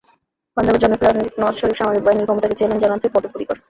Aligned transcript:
পাঞ্জাবের 0.57 0.81
জনপ্রিয় 0.83 1.07
রাজনীতিক 1.07 1.35
নওয়াজ 1.37 1.55
শরিফ 1.57 1.75
সামরিক 1.79 2.03
বাহিনীর 2.05 2.27
ক্ষমতাকে 2.27 2.57
চ্যালেঞ্জ 2.59 2.81
জানাতে 2.83 3.07
বদ্ধপরিকর। 3.13 3.57